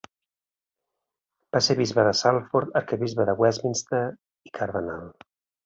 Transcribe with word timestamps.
Va 1.57 1.61
ser 1.65 1.75
bisbe 1.81 2.07
de 2.09 2.15
Salford, 2.21 2.73
arquebisbe 2.83 3.29
de 3.33 3.39
Westminster 3.45 4.03
i 4.53 4.57
cardenal. 4.59 5.09